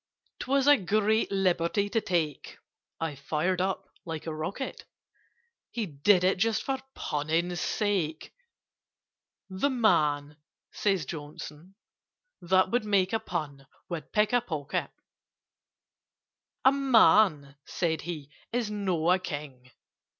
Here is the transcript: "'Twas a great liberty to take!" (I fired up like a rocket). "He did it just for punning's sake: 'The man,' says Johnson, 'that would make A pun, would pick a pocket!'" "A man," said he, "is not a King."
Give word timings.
"'Twas 0.39 0.65
a 0.65 0.77
great 0.77 1.31
liberty 1.31 1.87
to 1.87 2.01
take!" 2.01 2.57
(I 2.99 3.13
fired 3.13 3.61
up 3.61 3.87
like 4.03 4.25
a 4.25 4.33
rocket). 4.33 4.85
"He 5.69 5.85
did 5.85 6.23
it 6.23 6.39
just 6.39 6.63
for 6.63 6.79
punning's 6.95 7.59
sake: 7.61 8.33
'The 9.51 9.69
man,' 9.69 10.37
says 10.73 11.05
Johnson, 11.05 11.75
'that 12.41 12.71
would 12.71 12.83
make 12.83 13.13
A 13.13 13.19
pun, 13.19 13.67
would 13.89 14.11
pick 14.11 14.33
a 14.33 14.41
pocket!'" 14.41 14.89
"A 16.65 16.71
man," 16.71 17.55
said 17.67 18.01
he, 18.01 18.31
"is 18.51 18.71
not 18.71 19.13
a 19.13 19.19
King." 19.19 19.69